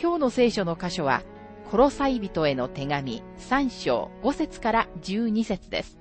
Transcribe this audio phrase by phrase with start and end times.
[0.00, 1.24] 今日の聖書の箇所は、
[1.72, 5.98] コロサイ人への手紙3章5節から12節です。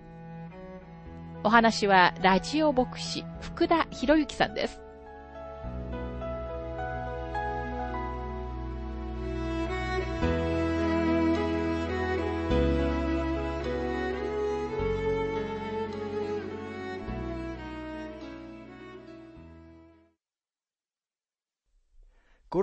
[1.44, 4.82] お話はラジオ牧師福田博之さんです。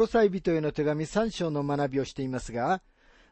[0.05, 2.83] ロサイ人への手紙3章の学びをしていますが、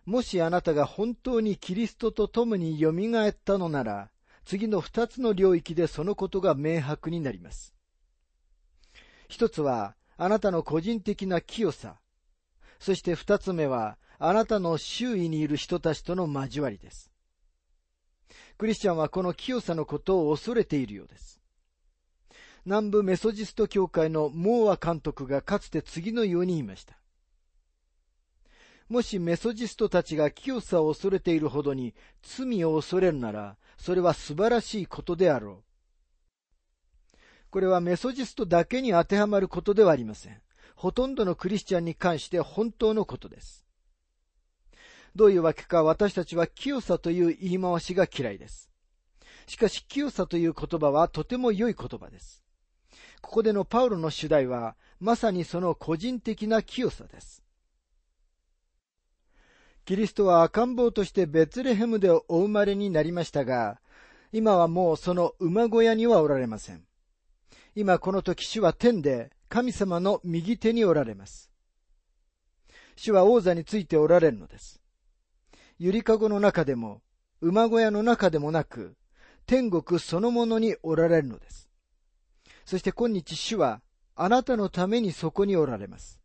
[0.07, 4.11] もしあなたが本当にキリストと共に蘇ったのなら、
[4.47, 7.75] 次の2つの領域でそのことが明白になります。
[9.29, 12.01] 一つは、あなたの個人的な清さ。
[12.81, 17.13] そして二つ目は、あなたの周囲にいる人たちとの交わりです。
[18.57, 21.42] クリスチャンはこの清さのことを恐れているようです。
[22.65, 26.97] 南部メソジスト教会のモーア監督がかつて次のように言いました。
[28.89, 37.17] もしメソジストたちが清さを恐れているほどに罪を恐れるなら、それは素晴らしいことであろう。
[37.51, 40.41] これはメソジストだけに当てはまることではありません。
[40.77, 43.67] ほとんどのクリスチャンに関して本当のことです。
[45.17, 48.71] どういうわけか私たちは清さという言い回しが嫌いです。
[49.47, 52.42] しかし清さという言葉はとても良い言葉です。
[53.23, 57.43] ここでのパウロの主題は、まさにその個人的な清さです。
[59.87, 63.81] キリストは赤ん坊としてベツレヘムでお生まれになりましたが、
[64.33, 66.85] 今はもうその馬小屋にはおられません。
[67.75, 71.51] 今この時主は天で神様の右手におられます。
[72.97, 74.81] 主は王座についておられるのです。
[75.79, 77.03] ゆりかごの中でも、
[77.41, 78.95] 馬小屋の中でもなく、
[79.47, 81.72] 天国そのものにおられるのです。
[82.73, 83.83] そして今日主は
[84.17, 86.19] あなたのためにそこにおられます。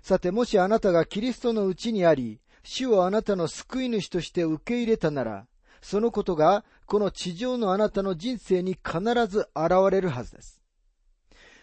[0.00, 5.46] さて、もしあなたがキリストのうちにあり、主をあなたの救い主として受け入れたなら、
[5.82, 10.62] そのことがこの地上のあなたの人生に必ず現れるはずです。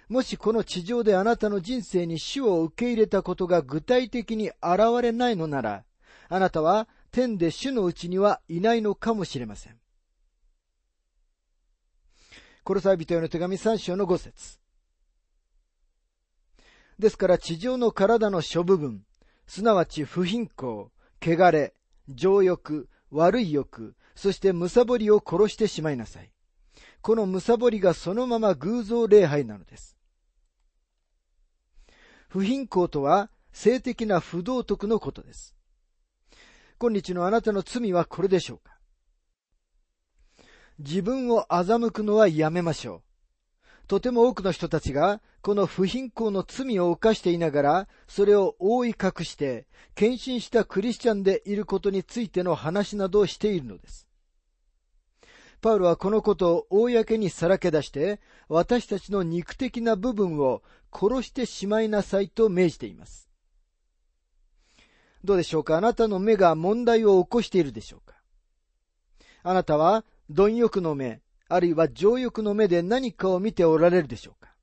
[0.08, 5.86] もしこの地上であなたの人生に主を受け入れたことが具体的に現れないのなら、
[6.30, 9.83] あなたは天で主のうちにはいないのかもしれません。
[12.64, 14.58] コロサイ人への手紙3章の5節
[16.98, 19.04] ですから地上の体の諸部分、
[19.48, 20.90] すなわち不貧困、
[21.22, 21.74] 汚れ、
[22.08, 26.32] 情欲、悪い欲、そしてむさぼりを殺してしまいなさい。
[27.02, 29.98] このむさぼりがそのまま偶像礼拝なのです。
[32.30, 35.54] 不貧困とは性的な不道徳のことです。
[36.80, 38.73] 今日のあなたの罪はこれでしょうか？
[40.80, 43.02] 自分を欺くのはやめましょう。
[43.88, 54.08] とても多くの人たちが、この不貧困の罪を犯していながら、それを覆い隠して、献身したクリスチャンでいることについての話などをしているのです。
[55.62, 63.30] パウロはこのことを公にさらけ出して、私たちの肉的な部分を殺してしまいなさいと命じています。
[65.24, 65.78] どうでしょうか？
[65.78, 68.16] あなたの目が問題を起こしているでしょうか？
[69.44, 74.54] あなたは貪欲の目、あるいは情欲の目で何かを見ておられるでしょうか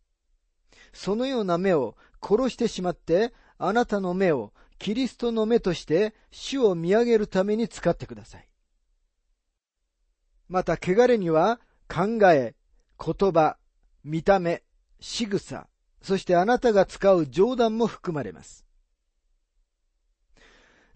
[0.92, 8.48] そのような目を殺してしまって、あなたの目をキリストの目として主を見上げるために使ってください。
[10.48, 12.54] また、汚れには考え、
[12.98, 13.56] 言葉、
[14.02, 14.62] 見た目、
[14.98, 15.68] 仕草、
[16.02, 18.66] そしてあなたが使う冗談も含まれます。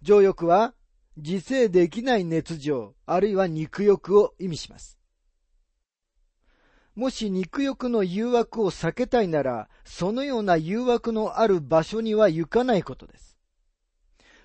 [0.03, 0.75] 情欲は
[1.17, 4.99] 自制できない熱情、あるいは肉欲を意味します。
[6.95, 13.37] もし肉欲の誘惑を避けたいなら、そのような誘惑のある場所には行かないことです。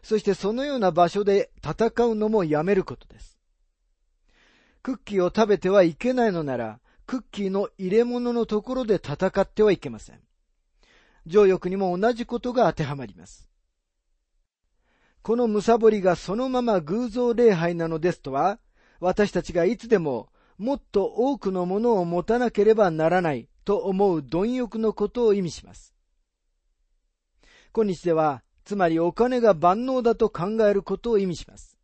[0.02, 3.38] そしてそのような場所で戦うのもやめることです。
[4.82, 10.20] クッキーを食べてはいけないのなら、クッキーの入れ物のところで戦ってはいけません。
[11.26, 13.49] 情欲にも同じことが当てはまります。
[15.22, 18.60] このむさぼりがそのまま偶像礼拝なのですとは、
[19.00, 25.94] 私たちがいつでももっと多くのものを持たなければならないと思う貪欲のことを意味します。
[27.72, 31.78] 今日では、つまりお金が万能だと考えることを意味します。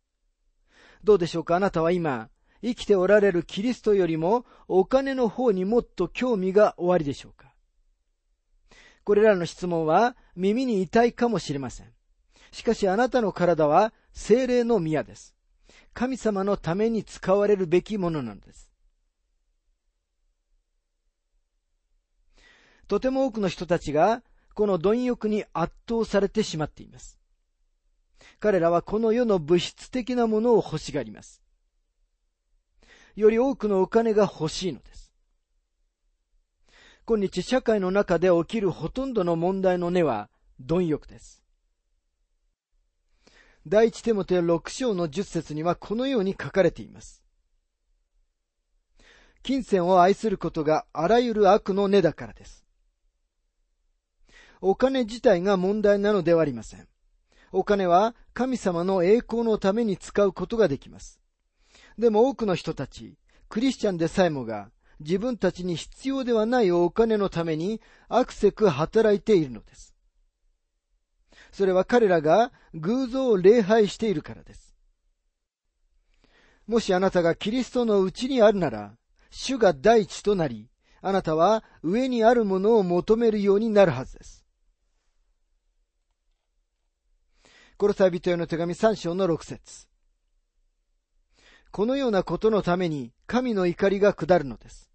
[1.04, 1.56] どうでしょうか？
[1.56, 2.28] あなたは今、
[2.62, 7.54] 生きておられるキリストよりもお金の方にもっと興味がおありでしょうか？
[9.04, 11.92] これらの質問は耳に痛いかもしれません。
[12.56, 15.36] しかしあなたの体は精霊の宮です。
[15.92, 18.70] 神様のために使われるべきものなのです。
[22.88, 24.22] とても多くの人たちが
[24.54, 27.18] この貪欲に圧倒されてしまっています。
[28.40, 31.42] 彼らはこの世の物質的なものを欲しがります。
[33.16, 35.12] より多くのお金が欲しいのです。
[37.04, 41.45] 今日社会の中で起きるほとんどの問題の根は貪欲です。
[43.68, 47.24] 第一手モテ6章の10節にはこのように書かれています。
[49.42, 52.64] 金銭を愛することがあらゆる悪の根だからです。
[54.60, 56.86] お金自体が問題なのではありません。
[57.50, 61.20] お金は神様の栄光のために使うことができます。
[61.98, 63.16] でも多くの人たち、
[63.48, 64.70] クリスチャンでさえもが、
[65.00, 69.95] 自分たちに必要ではないお金のために、アクセク働いているのです。
[71.56, 74.76] それは彼らが偶像を礼拝しているからです。
[76.66, 78.92] もしあなたがキリストのうちにあるなら、
[79.30, 80.68] 主が第一となり、
[81.00, 84.44] あなたは上にあるものを求めるようになるはずです。
[87.78, 89.86] コロサイ人への手紙3章の6節
[91.70, 94.90] このようなことのために神の怒りが下るのです。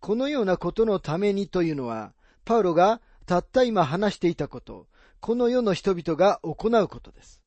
[0.00, 2.14] このようなことのためにというのは、
[2.44, 4.86] パウロがたった今話していたこと、
[5.20, 7.40] この世の人々が行うことです。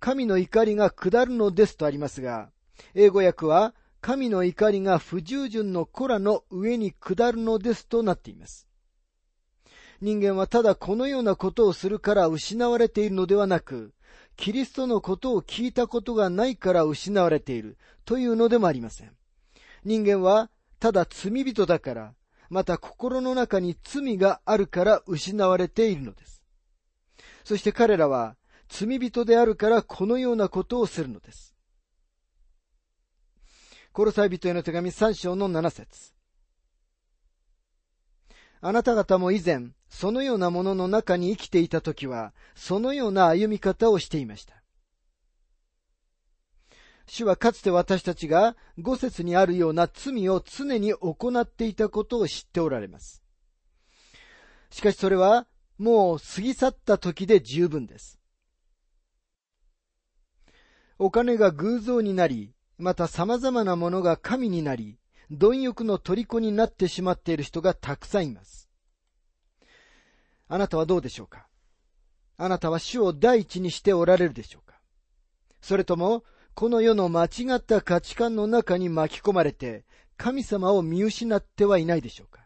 [0.00, 2.50] 神の怒りが下るのですとありますが、
[2.94, 8.66] 英語訳は、神の怒りが不従順の子らの上に下るのですとなっています。
[10.00, 13.94] 人間はただこのようなことをするから失われているのではなく、
[14.36, 19.12] キリストのことを聞いたことがないから失われているというのでもありません。
[19.84, 22.14] 人間はただ罪人だから、
[22.52, 26.42] また心の中に罪があるから失われているのです。
[27.44, 28.36] そして彼らは
[28.68, 31.54] 罪人であるからこのようなことをするのです。
[33.92, 36.12] コロサイ人への手紙3章の7節
[38.60, 44.61] あなた方も以前、そのようなものの中に生きていたときは、そのような歩み方をしていました。
[47.06, 53.22] 主はかつて私たちが五節にあるような罪を常に行っていたことを知っておられます。
[54.70, 55.46] しかしそれは
[55.78, 58.18] もう過ぎ去った時で十分です。
[60.98, 64.98] お金が偶像になり、また様々なものが神になり、
[65.30, 68.70] 貪欲の虜になってしまっている人がたくさんいます。
[70.48, 71.48] あなたはどうでしょうか？
[72.36, 74.80] あなたは主を第一にしておられるでしょうか？
[75.60, 79.84] それとも、この世の間違った価値観の中に巻き込まれて、
[80.16, 82.42] 神様を見失ってはいないでしょうか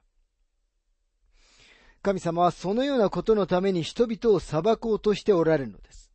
[2.02, 6.12] 神様はそのようなことのために人々を裁こうとしておられるのです。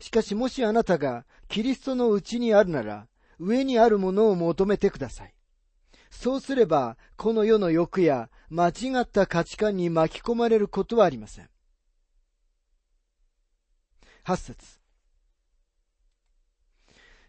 [0.00, 3.06] しかしもしあなたがキリストのうちにあるなら、
[3.38, 5.34] 上にあるものを求めてください。
[6.10, 11.50] そうすれば、この世の欲や間違った価値観に巻き込まれることはありません。
[14.24, 14.75] 八節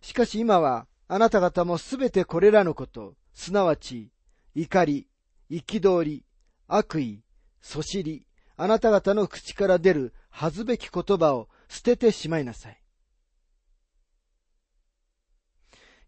[0.07, 4.09] しかし今は、あなた方もすべてこれらのこと、すなわち、
[4.55, 5.05] 怒り、
[5.51, 6.23] 憤り、
[6.65, 7.25] 悪意、
[7.61, 12.81] そしり、あなた方の口から出る恥ずべき言葉を捨ててしまいなさい。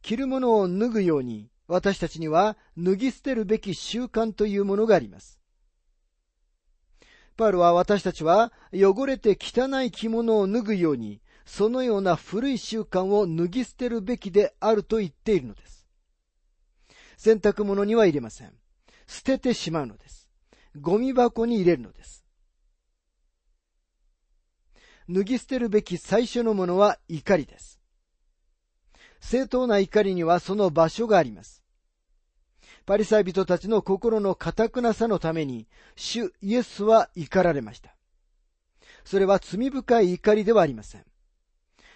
[0.01, 5.41] 着るものを脱ぐように、私たちには脱ぎ捨てるべき習慣というものがあります。
[7.35, 11.19] パウロは私たちは汚れて汚い着物を脱ぐように、
[11.51, 15.87] そのような古い習慣を脱ぎ捨てるべきであると言っているのです。
[17.17, 18.53] 洗濯物には入れません。
[19.07, 20.29] 捨ててしまうのです。
[20.79, 22.23] ゴミ箱に入れるのです。
[25.09, 27.81] 脱ぎ捨てるべき最初のものは怒りです。
[29.19, 31.63] 正当な怒りにはその場所があります。
[32.85, 37.95] パリサイ人たちの心の堅くなさのために、主イエスは怒られました。
[39.03, 41.08] それは罪深い怒りではありません。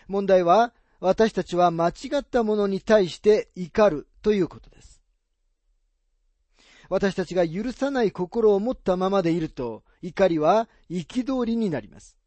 [0.07, 5.01] 問題は、私たちは間違ったものに対して怒るということです。
[6.89, 12.17] 私たちが許さない心を持ったままでいると、怒りは憤りになります。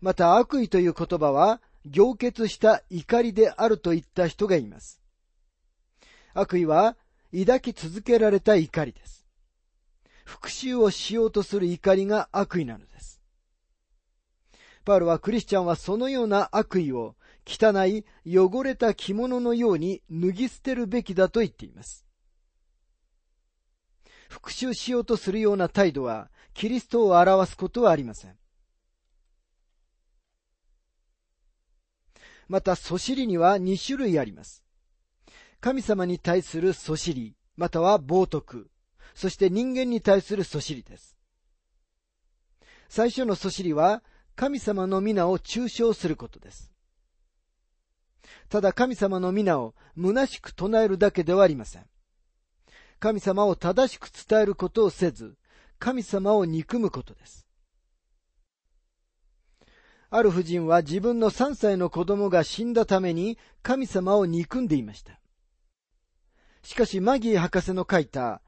[0.00, 5.00] また悪意という言葉は、凝結した怒りであると言った人がいます。
[6.34, 6.96] 悪意は
[7.32, 9.24] 抱き続けられた怒りです。
[10.24, 12.95] 復讐をしようとする怒りが悪意なのです。
[14.86, 22.06] パウロはクリスチャンはそのような悪意を汚い汚れた着物のように脱ぎ捨てるべきだと言っています。
[24.28, 28.36] 復讐しようとするような態度はキリストを表すことはありません。
[32.46, 34.62] また、そしりには2種類あります。
[35.60, 38.66] 神様に対するそしり、または冒涜、
[39.16, 41.16] そして人間に対するそしりです。
[42.88, 44.04] 最初のそしりは、
[44.36, 46.70] 神様の皆を抽象することです。
[48.50, 51.86] ただ神様の皆を虚しく唱えるだけではありません。
[52.98, 55.36] 神様を正しく伝えることをせず、
[55.78, 57.46] 神様を憎むことです。
[60.10, 65.18] ある婦人は自分の3歳の子供が死んだために神様を憎んでいました。
[66.62, 68.42] しかしマギー博士の書いた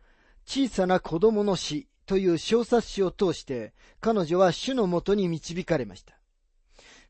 [0.44, 6.14] 小さな子供の死という小冊子を通して彼女は主のもとに導かれました。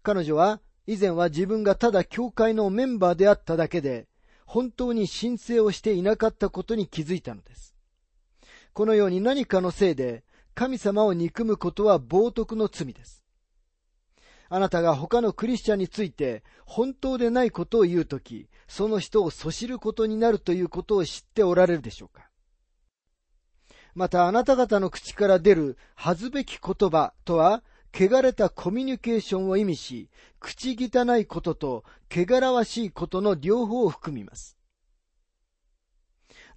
[0.02, 4.08] 彼女は以前は自分がただ教会のメンバーであっただけで
[4.44, 7.76] 本当に申請をしていなかったことに気づいたのです。
[8.72, 10.24] このように何かのせいで
[10.54, 13.22] 神様を憎むことは冒涜の罪です。
[14.48, 22.27] あなたが他のクリスチャンについて本当でないことを言うとき、その人をそしることになるということを知っておられるでしょうか
[23.98, 34.56] またあなた方の口から出る恥ずべき言葉とは、汚れたコミュニケーションを意味し、口汚いことと汚らわしいことの両方を含みます。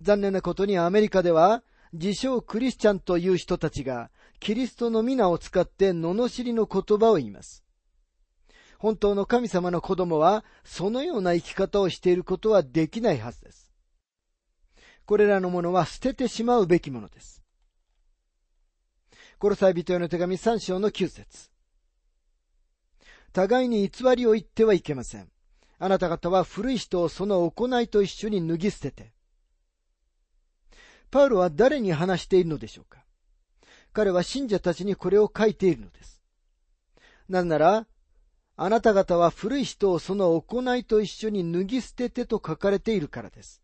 [0.01, 7.63] 残念なことにアメリカでは、自称クリスチャンという人たちが、キリストの皆を使って罵りの言葉を言います。
[8.77, 13.60] 本当の神様の子供は、そのような生き方をしていることはできないはずです。
[15.11, 17.43] これらのものは捨ててしまうべきものです。
[19.39, 21.49] コロサイ人への手紙3章の9節
[23.33, 25.27] 互いに偽りを言ってはいけません。
[25.79, 29.11] あなた方は古い人をその行いと一緒に脱ぎ捨てて。
[31.11, 33.03] パウロは誰に話しているのでしょうか
[33.91, 36.21] 彼は信者たちにこれを書いているのです。
[37.27, 37.85] なぜなら、
[38.55, 43.60] あなた方は古い人をその行いと一緒に脱ぎ捨ててと書かれているからです。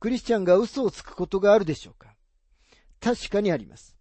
[0.00, 2.14] クリスチャンが嘘をつくことがあるでしょうか？
[3.00, 3.96] 確かにあります。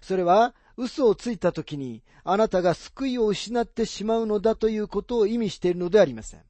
[0.00, 6.40] それは嘘をついた時にあなたが救いを失ってしまうのだということを意味しているのでありません。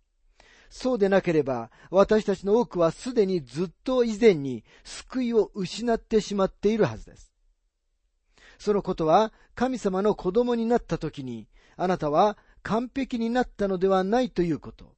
[0.71, 7.33] そうでなければ私たちの多くはすでにずっと以前に救いを失ってしまっているはずです。
[8.59, 14.95] そのことは神様の子供になった時にあなたは完璧になったのではないということ。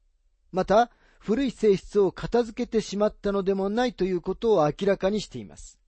[0.53, 0.91] また、
[1.25, 5.79] 古い性質を片付けてしまったのでもないということを明らかにしています。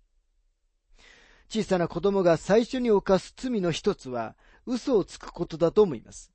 [1.51, 6.33] 小さな子供が最初に犯す罪の一つは、嘘をつくことだと思います。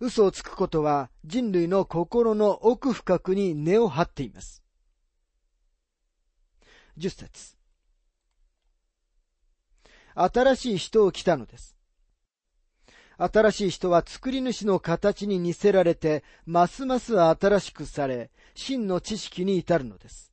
[0.00, 4.62] 嘘をつくことは人類の心の奥深くに根を張っています。
[6.98, 7.56] 十節
[10.14, 11.74] 新しい人を来たのです。
[13.16, 20.32] 新しい人は作り主の形に似せられて、ますます新しくされ、真の知識に至るのです。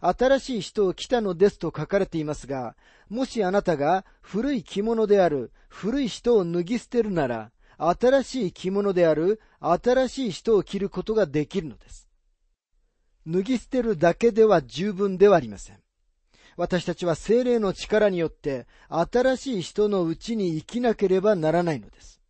[0.00, 2.76] 新しい人を来たのですと書かれていますが、
[3.08, 12.08] もしあなたが古い着物である古い人を脱ぎ捨てるなら、新しい着物である新しい人を着ることができるのです。
[13.26, 15.83] 脱ぎ捨てるだけでは十分ではありません。
[16.56, 22.20] 私たちは精霊の力によって新しい人のうちに生きなければならないのです。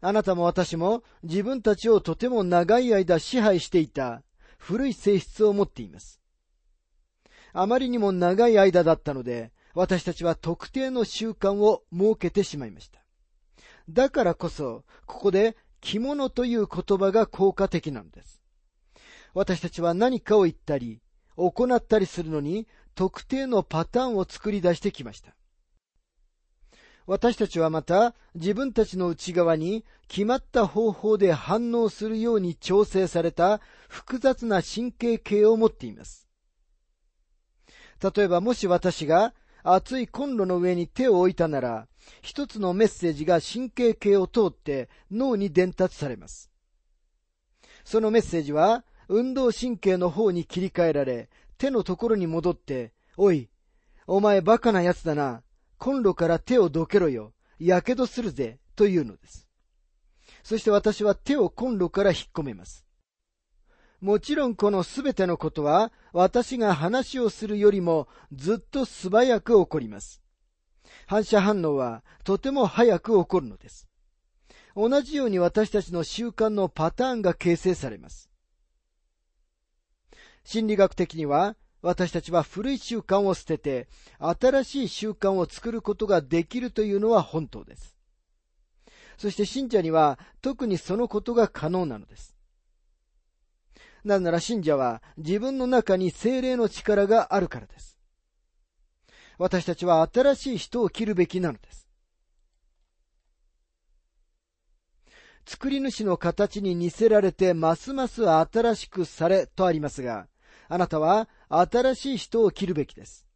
[0.00, 4.22] あなたも私も自分たちをとても長い間支配していた
[4.56, 6.20] 古い性質を持っています。
[7.52, 13.00] あまりにも長い間だったので、私たちは特定の習慣を設けてしまいました。
[13.88, 18.40] だからこそ、ここで着物という言葉が効果的なのです。
[19.34, 21.00] 私たちは何かを言ったり、
[21.38, 25.34] 行ったりするのに特定のパターンを作り出してきました。
[27.06, 36.28] 私たちはまた自分たちの内側に決まった方法で反応するように調整された複雑な神経系を持っています。
[38.14, 41.88] 例えばもし私が熱いコンロの上に手を置いたなら、
[42.20, 46.50] 一つのメッセージが神経系を通って脳に伝達されます。
[47.84, 53.48] そのメッセージは運動神経の方に切り替えられ、手のところに戻って、おい、
[54.06, 55.42] お前バカな奴だな。
[55.78, 57.32] コンロから手をどけろよ。
[57.58, 58.58] やけどするぜ。
[58.76, 59.48] というのです。
[60.44, 62.86] そして私は手をコンロから引っ込めます。
[64.00, 70.22] もちろんこのすべてのことは私が話をするよりもずっと素早く起こります。
[71.06, 73.88] 反射反応はとても早く起こるのです。
[74.76, 78.27] 同じように私たちの習慣のパターンが形成されます。
[80.48, 83.86] 心理学的には私たちは古い習慣を捨てて
[84.18, 87.98] 新しい習慣を作ることができるというのは本当です。
[89.18, 92.34] そして信者には特にそのことが可能なのです。
[94.04, 97.98] なぜなら信者は自分の中に精霊の力があるからです。
[99.36, 101.86] 私たちは新しい人を切るべきなのです。
[105.44, 110.26] 作り主の形に似せられてますます新しくされとありますが、
[110.68, 113.26] あなたは新しい人を切るべきです。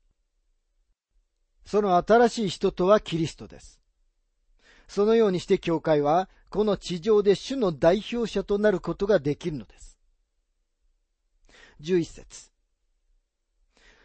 [1.64, 3.80] その新しい人とはキリストです。
[4.88, 9.98] そのようにして教会は、この地上で主の代表者となることができるのです。
[11.80, 12.50] 11節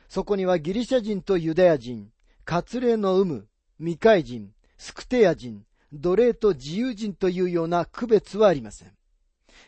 [0.08, 2.10] そこにはギリシャ人とユダヤ人、
[2.46, 3.48] 割礼の有無、
[3.80, 8.92] 未開人、スクテヤ人、奴隷と自由人というような区別はありません。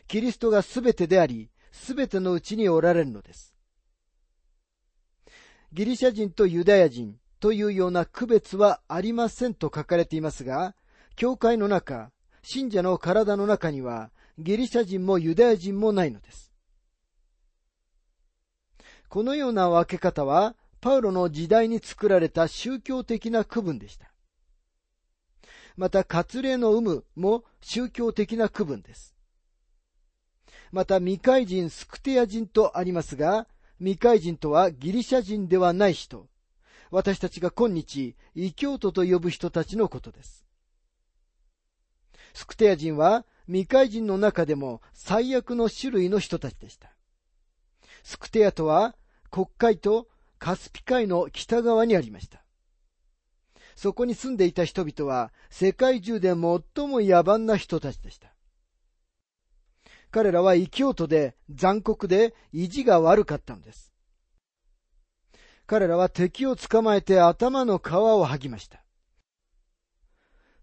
[0.08, 3.49] キリストがすべてであり、すべてのうちにおられるのです。
[5.72, 10.74] ギリシャ人とユダヤ人というような区別はありませんと書かれていますが、
[11.14, 12.10] 教会の中、
[12.42, 16.52] 信者の体の中には、ギリシャ人もユダヤ人もないのです。
[19.08, 24.12] このような分け方は、パウロの時代に作られた宗教的な区分でした。
[25.76, 29.14] また、割礼の有無も宗教的な区分です。
[30.72, 33.46] また、未開人、スクテヤ人とありますが、
[33.80, 36.28] 未開人とはギリシャ人ではない人。
[36.90, 40.44] 私たちが今日、異教徒と呼ぶ人たちのことです。
[42.34, 46.92] スクテヤ人は未開人の中でも最悪の種類の人たちでした。
[48.02, 48.94] スクテヤとは
[49.30, 52.44] 国会とカスピ海の北側にありました。
[53.74, 56.60] そこに住んでいた人々は世界中で最も
[57.00, 58.34] 野蛮な人たちでした。
[60.10, 63.92] 彼らは異教徒で残酷で意地が悪かったのです。
[65.66, 68.82] 彼らは敵を捕まえて頭の皮を剥ぎました。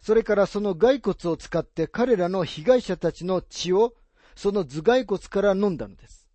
[0.02, 3.94] それからその骸骨を使って彼らの被害者たちの血を
[4.36, 6.28] その頭蓋骨から飲んだのです。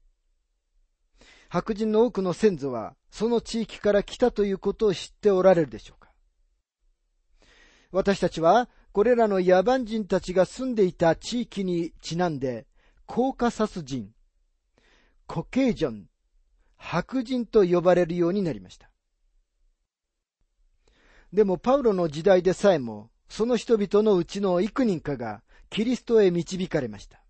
[1.48, 6.11] 白人の多くの先祖は、その地域から来たということを知っておられるでしょうか
[7.90, 12.66] 私たちは、これらの野蛮人たちが住んでいた地域にちなんで、
[13.14, 14.09] コーカサス人、
[15.27, 16.07] コケージョン、
[16.79, 18.90] 白人と呼ばれるようになりました。
[21.31, 27.22] でも、パウロの時代でさえも、その人々のうちの幾人かが、キリストへ導かれました。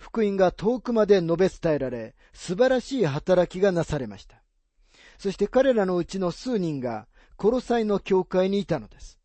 [0.00, 4.42] 福音が遠くまで述べ伝えられ、素晴らしい働きがなされました。
[5.18, 9.19] そして彼らのうちの数人が、コロサイの教会にいたのです。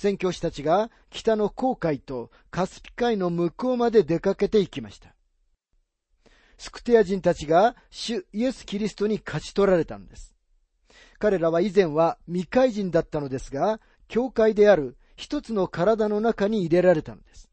[0.00, 5.14] 宣教師たちが北の航海とカスピ海の向こうまで出かけていきました。
[6.56, 10.34] スクテア人たちが主イエス・キリストに勝ち取られたのです。
[11.18, 17.50] 彼らは以前は未開人だったのですが、教会である一つの体の中に入れられたのです。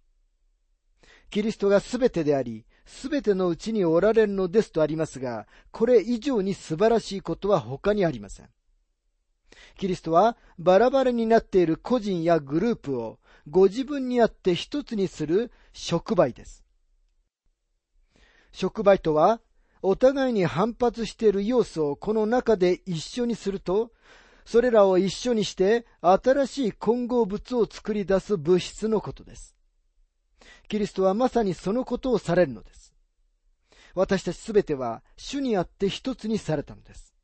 [1.29, 8.49] キリストがすべてであり、すべてのうちにおられるのですとありますが、これ以上に素晴らしいことは他にありません。
[9.77, 16.63] キリストはバラバラになっている個人やグループをご自分にあって一つにする触媒です。
[18.51, 19.39] 触媒とは、
[19.83, 23.91] お互いに反発している要素をこの中で一緒にすると、
[24.45, 29.55] それらを一緒にして新しい混合物を作り出す物質のことです。
[30.67, 32.93] キリストはまさにそのことをされるのです。
[33.93, 37.16] 私たちすべては主にあって一つにされたのです。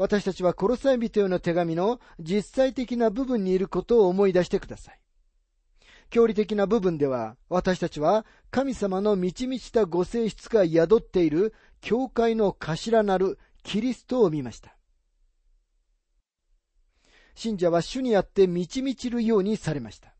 [0.00, 5.00] 私たちはコロサイ人への手紙の実際的な部分にいることを思い出してください。
[6.08, 14.74] 教理的な部分では、私たちは神様の満ち満ちたご性質が宿っている教会の頭なるキリストを見ました。
[17.34, 20.14] 信者は主にあって満ち満ちるようにされました。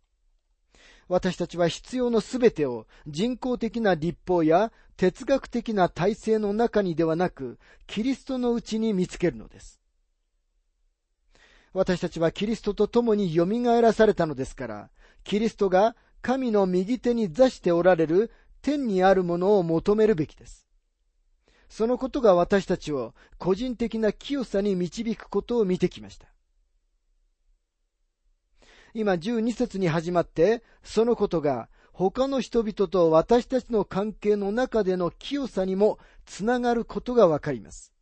[1.11, 9.81] 私たちは必要のすべてを人工的な立法や哲学的な体制の中にではなく、キリストのうちに見つけるのです。
[11.73, 13.45] 私たちはキリストと共に蘇
[13.81, 14.91] らされたのですから、
[15.25, 18.31] キリストが神の右手に座しておられる
[18.63, 20.65] 天にあるものを求めるべきです。
[21.69, 26.29] そのことが私たちを個人的な清さに導くことを見てきました。
[28.95, 37.93] 今12節に始まって、そのことが他の人々と私たちの関係の中での清さにもつながることがわかります。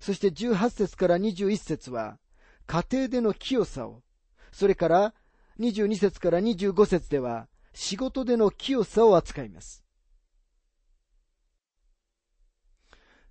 [0.00, 2.18] そして18節から21節は、
[2.66, 4.02] 家庭での清さを、
[4.50, 5.14] それから
[5.60, 9.84] 22節から25節では、仕事での清さを扱います。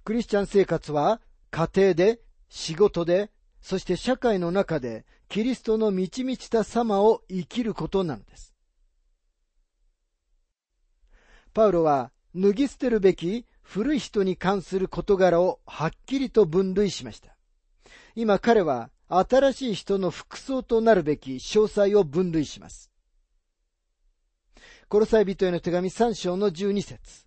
[0.03, 8.53] クリスチャン生活は、家庭で、仕事で、そして社会の中で、キリストの満ち満ちた様を生きることなのです。
[11.53, 17.37] パウロは脱ぎ捨てるべき古い人に関する事柄をはっきりと分類しました。
[18.13, 22.91] 今彼は新しい人の服装となるべき詳細を分類します。
[24.89, 27.25] コロサイ人への手紙3章の12節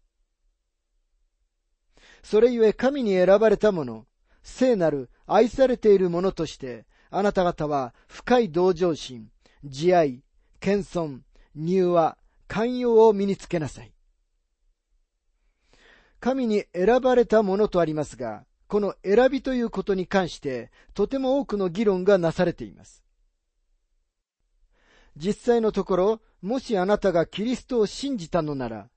[2.22, 4.04] それゆえ神に選ばれた者、
[4.42, 6.84] 聖なる愛されている者として、
[7.16, 9.30] あなた方は深い同情心、
[9.64, 10.24] 慈愛、
[10.58, 11.20] 謙遜、
[11.54, 13.92] 柔和、寛容を身につけなさい。
[16.18, 23.04] 神に選ばれたものとありますが、この選びということに関して、とても多くの議論がなされています。
[25.16, 28.88] 実際のところ、もしあなたがキリストを信じたのなら、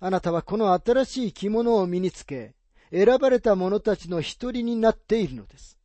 [0.00, 2.54] あなたはこの新しい着物を身につけ、
[2.90, 5.78] 選ばれた者たちの一人になっているのです。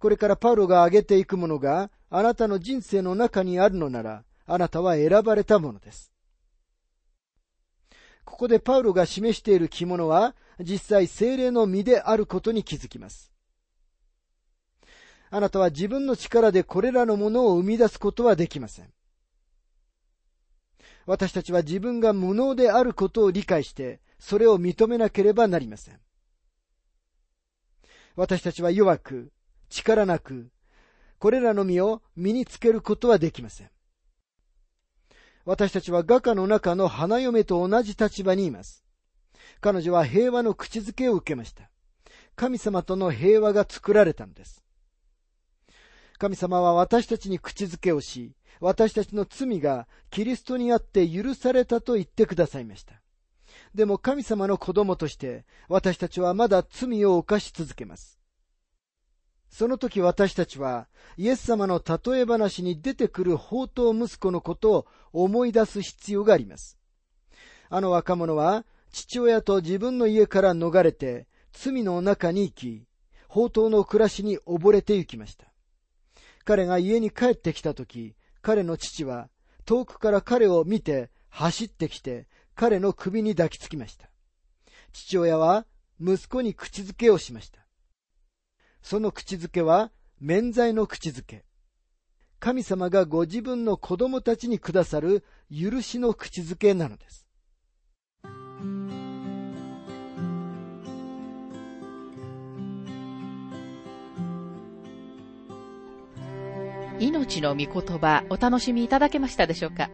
[0.00, 6.10] これからパウロが挙げていくものがあなたの人生の中にあるのなら、あなたは選ばれたものです。
[8.24, 13.30] ここでパウロが示している着物は、実際精霊の身であることに気づきます。
[15.28, 18.90] あなたは自分の力でこれらのものを生み出すことはできません。
[21.04, 26.00] 私たちは自分が無能であることを理解して、それを認めなければなりません。
[28.16, 29.32] 私たちは弱く、
[29.70, 30.50] 力なく、
[31.18, 33.70] これらの身を身につけることはできません。
[35.44, 38.84] 私たちは画家の中の花嫁と同じ立場にいます。
[39.60, 41.70] 彼女は平和の口づけを受けました。
[42.36, 44.64] 神様との平和が作られたのです。
[46.18, 53.00] 神様は私たちに口づけをし、私たちの罪がキリストにあって許されたと言ってくださいました。
[53.74, 58.19] でも神様の子供として私たちはまだ罪を犯し続けます。
[59.50, 60.86] その時私たちは、
[61.16, 66.78] イエス様の例え話に出てくる宝刀息子のことを思い出す必要があります。
[67.68, 72.86] あの若者は、父親と自分の家から逃れて、罪の中に生き、
[73.28, 75.46] 宝刀の暮らしに溺れて行きました。
[76.44, 79.28] 彼が家に帰ってきた時、彼の父は、
[79.66, 84.10] 遠くから彼を見て、走ってきて、彼の首に抱きつきました。
[84.92, 85.66] 父親は、
[86.00, 87.59] 息子に口づけをしました。
[88.82, 89.90] その口づけは
[90.20, 91.44] 免罪の口づけ。
[92.38, 97.26] 神様がご自分の子供たちにくださる許しの口づけなのです。
[106.98, 109.90] 命の御言葉お楽しみいただけましたでしょうか？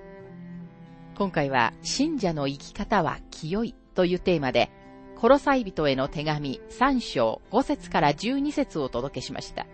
[1.16, 4.70] 今回は信者の生き方は清いというテーマで
[5.16, 9.66] コロサイ人への手紙3章5節から12節をお届けしました。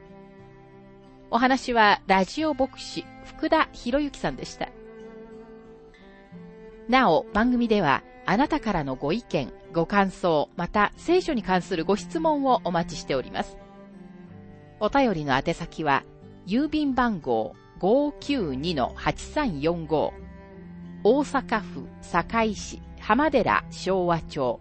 [1.31, 4.69] お話はラジオ牧師福田博之さんでした。
[6.89, 13.57] なお、番組ではあなたからのご意見、ご感想、また聖書に関するご質問をお待ちしております。
[14.79, 16.05] お便りの宛先は、
[16.47, 20.13] 郵便番号592-8345
[21.05, 24.61] 大阪府堺市浜寺昭和町